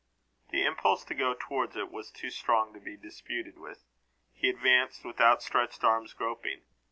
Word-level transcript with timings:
The 0.49 0.63
impulse 0.65 1.05
to 1.05 1.13
go 1.13 1.35
towards 1.39 1.75
it 1.75 1.91
was 1.91 2.09
too 2.09 2.31
strong 2.31 2.73
to 2.73 2.79
be 2.79 2.97
disputed 2.97 3.59
with. 3.59 3.83
He 4.33 4.49
advanced 4.49 5.05
with 5.05 5.21
outstretched 5.21 5.83
arms, 5.83 6.13
groping. 6.13 6.63